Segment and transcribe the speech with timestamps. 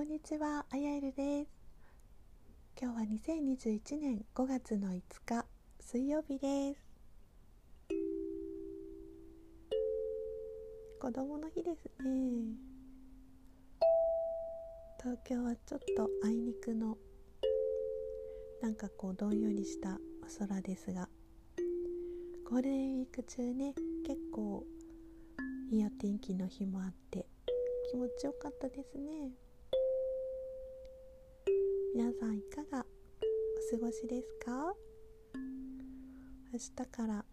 [0.00, 1.50] こんにちは、あやえるです。
[2.80, 5.44] 今日は2021年5月の5日
[5.78, 6.80] 水曜日です。
[10.98, 12.56] 子供の日ですね。
[14.98, 16.96] 東京はちょっとあいにくの
[18.62, 19.98] なんかこうどんよりした
[20.38, 21.10] 空ですが
[22.48, 23.74] ゴールデンウィーク中ね
[24.06, 24.64] 結構
[25.70, 27.26] いいお天気の日もあって
[27.90, 29.49] 気持ちよかったですね。
[31.92, 34.74] 皆さんいかがお過ごしですか？
[36.52, 37.24] 明日から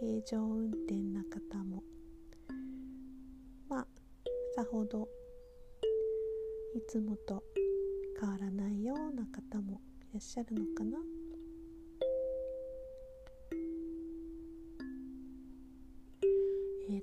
[0.00, 1.82] 平常運転な方も
[3.68, 3.86] まあ
[4.56, 5.08] さほど
[6.74, 7.44] いつもと
[8.20, 9.80] 変わらないような方も
[10.10, 10.98] いらっしゃるのかな、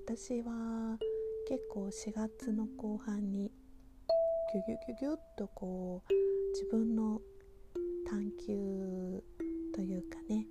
[0.05, 0.97] 私は
[1.47, 3.51] 結構4月の後半に
[4.53, 6.26] ギュギュギュギュッとこう
[6.59, 7.21] 自分の
[8.09, 9.23] 探求
[9.75, 10.47] というかね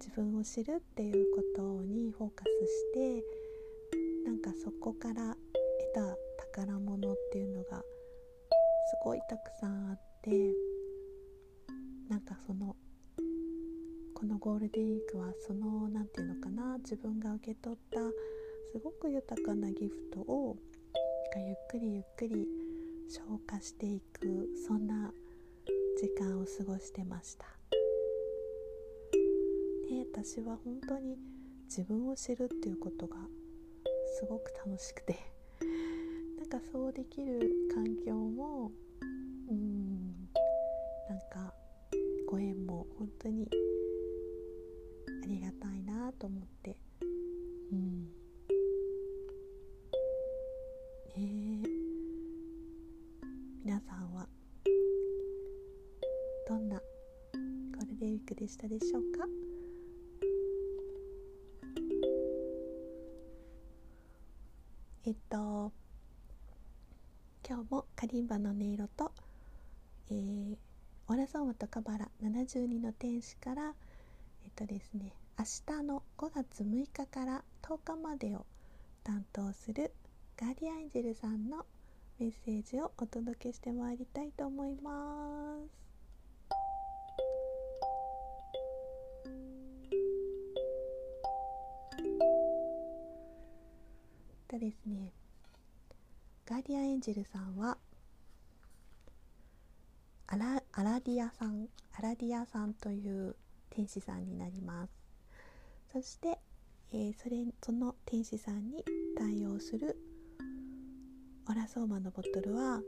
[0.00, 3.22] 自分を知るっていうことにフォーカスして
[4.24, 5.36] なんかそこから
[5.92, 6.16] 得た
[6.46, 7.84] 宝物っていうのがす
[9.04, 10.30] ごいたくさんあって
[12.08, 12.74] なんかその
[14.14, 18.00] このゴールデンウィークはその何て言うのかな自分が受け取った
[18.72, 20.56] すごく豊かなギフトを
[21.36, 22.65] ゆっくりゆっくり
[23.08, 25.12] 消化していくそんな
[25.98, 27.46] 時間を過ごしてました。
[29.88, 31.16] で私は本当に
[31.66, 33.16] 自分を知るっていうことが
[34.18, 35.16] すごく楽しくて。
[36.38, 38.70] なんかそうできる環境も
[39.48, 40.28] うん
[41.08, 41.52] なんか
[42.28, 43.48] ご縁も本当に
[45.22, 46.76] ありがたいなと思って。
[47.72, 48.25] うん。
[57.96, 59.26] ーデンウィークでしたでしょうか？
[65.04, 65.72] えっと
[67.48, 69.12] 今日もカリンバの音色と、
[70.10, 70.56] えー、
[71.06, 73.72] オラソンワとカバラ72の天使から
[74.44, 78.44] えっとですね明日の5月6日から10日までを
[79.04, 79.92] 担当する
[80.36, 81.64] ガーディアンエンジェルさんの
[82.18, 85.85] メッセージをお届けしてまいりたいと思います。
[94.48, 95.12] とですね。
[96.46, 97.76] ガーディアンエンジェルさんは
[100.28, 101.68] アラアラディアさん
[101.98, 103.34] アラディアさんという
[103.70, 104.92] 天使さんになります。
[105.92, 106.38] そして、
[106.92, 108.84] えー、それその天使さんに
[109.18, 109.96] 対応する
[111.48, 112.80] オラソーマのボトルは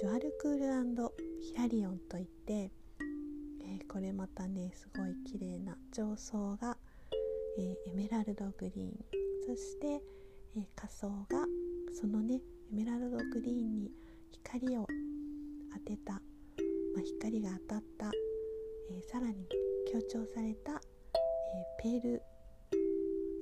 [0.00, 1.08] ジュアルクール
[1.40, 6.76] ヒラリオンといって、えー、これまたねすごい綺麗な上層が、
[7.58, 9.21] えー、エメラルドグリーン。
[9.46, 10.00] そして、
[10.56, 11.46] えー、仮想が
[11.92, 12.40] そのね
[12.72, 13.90] エメラルドグリーンに
[14.30, 14.86] 光を
[15.72, 16.20] 当てた、ま
[16.98, 18.10] あ、光が当たった、
[18.90, 19.46] えー、さらに
[19.90, 20.80] 強調された、えー、
[21.82, 22.22] ペール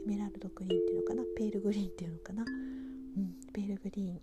[0.07, 1.23] エメラルドグリーンっていうのかな？
[1.37, 4.15] ペールグリーンっていうのかな、うん、ペールグリーン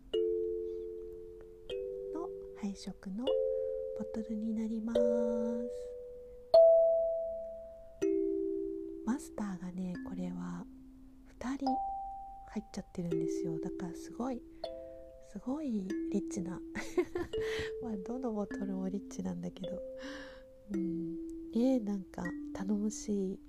[2.14, 2.28] の
[2.60, 3.24] 配色の
[3.98, 5.00] ボトルになります。
[9.06, 10.66] マスターがねこれは
[11.40, 13.60] 2人入っちゃってるんですよ。
[13.60, 14.42] だからすごい
[15.30, 15.72] すごい
[16.12, 16.60] リッチな。
[17.84, 19.82] まあどのボトルもリッチなんだけど。
[20.72, 21.16] うん。
[21.52, 23.40] ねなんか頼もしい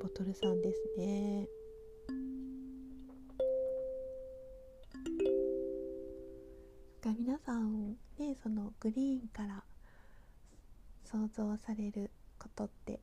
[0.00, 1.48] ボトルさんですね。
[7.02, 9.64] が皆さんねそのグリーンから
[11.04, 13.00] 想像されることって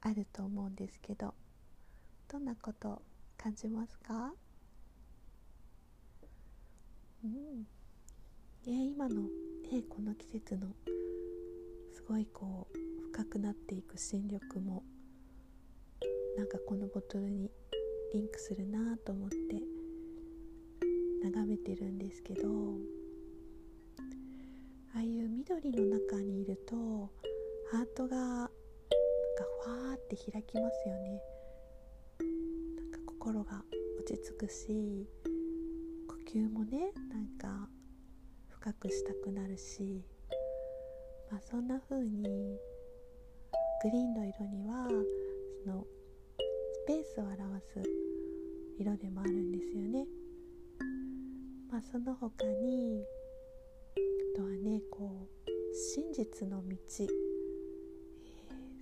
[0.00, 1.34] あると思うんですけど
[2.28, 3.02] どんなこと
[3.42, 4.32] 感じますか？
[7.24, 7.62] うん。
[7.62, 7.66] ね
[8.86, 10.68] 今のねこの季節の
[11.92, 12.78] すごいこう
[13.12, 14.84] 深くなっていく新緑も
[16.36, 17.50] なんかこのボトルに
[18.14, 19.36] リンクするなと思って
[21.24, 22.48] 眺めてるんですけど
[24.94, 26.76] ああいう緑の中にいると
[27.72, 28.52] ハートがなんか
[29.64, 31.31] ふわーって開きますよね。
[33.22, 33.62] 心が
[34.00, 35.06] 落ち着くし
[36.08, 37.68] 呼吸もねなんか
[38.48, 40.02] 深くしたくなるし、
[41.30, 44.88] まあ、そんな風にグリーンの色には
[45.64, 47.80] そのスペースを表す
[48.76, 50.04] 色でもあるんですよね。
[51.70, 53.04] まあその他に
[54.34, 55.50] あとはねこう
[55.94, 57.08] 真実の道、えー、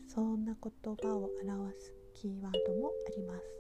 [0.09, 3.60] そんな言葉を表すキーワードもあります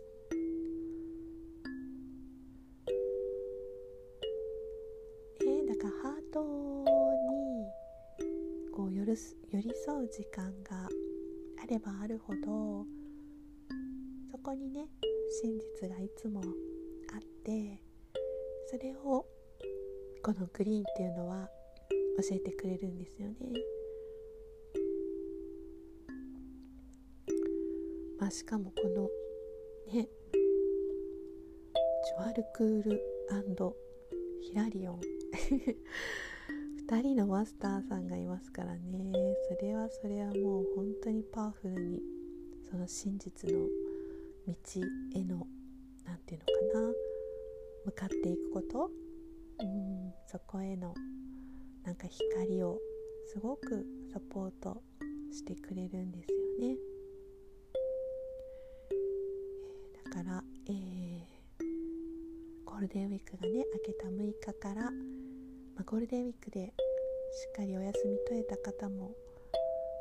[9.10, 9.20] にこ
[9.52, 10.88] う寄り寄り添う時間が
[11.62, 12.86] あればあるほど
[14.30, 14.88] そこにね
[15.42, 16.44] 真実がいつもあ
[17.16, 17.82] って
[18.70, 19.26] それを
[20.22, 21.48] このグリーンっていうのは
[22.28, 23.36] 教えてくれるんですよね。
[28.20, 29.08] まあ、しかもこの
[29.92, 33.02] ねジョアルクール
[34.42, 35.00] ヒラリオン
[36.90, 38.80] 2人のマスターさんがいますからね。
[39.48, 42.00] それはそれはもう本当にパワフルに
[42.68, 43.60] その真実の
[44.48, 44.54] 道
[45.14, 45.46] への
[46.04, 46.92] 何て言うのかな。
[47.84, 48.90] 向かっていくこと。
[49.60, 50.12] うん。
[50.26, 50.92] そこへの
[51.84, 52.80] なんか光を
[53.32, 54.82] すごくサポート
[55.30, 56.76] してくれるんですよね。
[58.90, 61.24] えー、だから、えー、
[62.64, 64.90] ゴールデンウィークがね明けた6日から、
[65.80, 69.12] まあ、ゴールデンウィークでしっかりお休み取れた方も、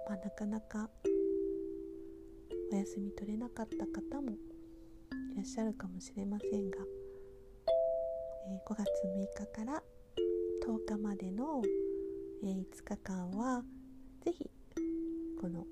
[0.10, 0.90] まあ、なかなか
[2.74, 4.32] お休み取れなかった方も
[5.32, 6.80] いらっしゃるかもしれませんが、
[8.50, 9.82] え、5月6日から
[10.68, 11.62] 10日までの、
[12.44, 13.64] え、5日間は
[14.26, 14.52] 是非
[15.40, 15.66] この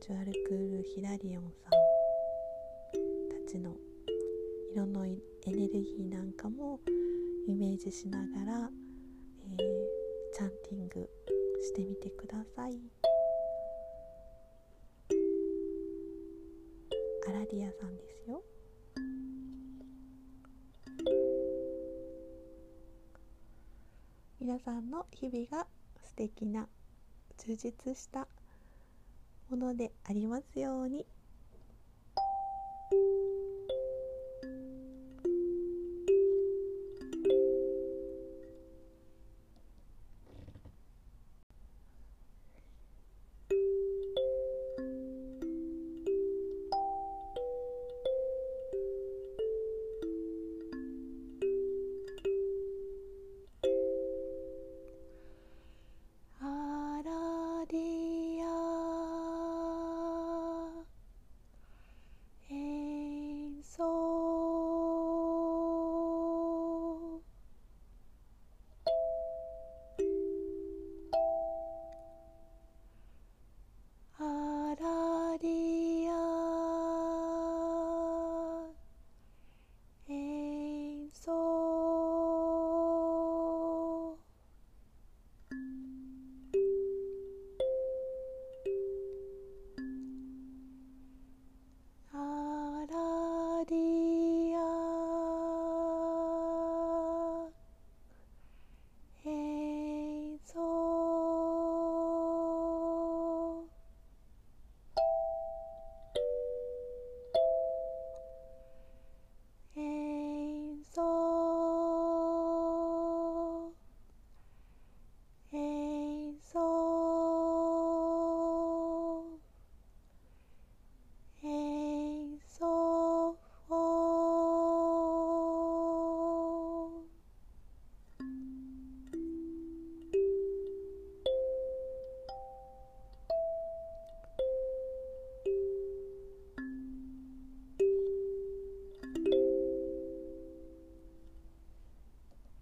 [0.00, 3.74] ジュアルクール・ヒラリオンさんたちの
[4.72, 5.10] 色のエ
[5.46, 6.78] ネルギーなんかも
[7.46, 8.70] イメージしながら、
[9.42, 11.10] えー、チャンティング
[11.62, 12.80] してみてください。
[17.28, 18.42] アラディアさんですよ。
[24.40, 25.66] 皆さんの日々が
[26.02, 26.66] 素敵な
[27.36, 28.26] 充実した
[29.50, 31.04] ものでありますように。